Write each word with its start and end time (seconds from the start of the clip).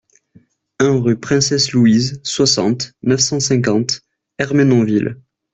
un 0.79 0.97
rue 0.99 1.15
Princesse 1.19 1.73
Louise, 1.73 2.21
soixante, 2.23 2.93
neuf 3.03 3.19
cent 3.19 3.39
cinquante, 3.39 4.01
Ermenonville 4.39 5.17